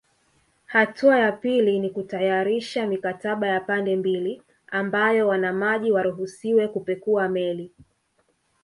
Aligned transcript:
Hatua 0.65 1.19
ya 1.19 1.31
pili 1.31 1.79
ni 1.79 1.89
kutayarisha 1.89 2.87
mikataba 2.87 3.47
ya 3.47 3.59
pande 3.59 3.95
mbili 3.95 4.43
ambayo 4.67 5.27
wanamaji 5.27 5.91
waruhusiwe 5.91 6.67
kupekua 6.67 7.27
meli 7.29 7.71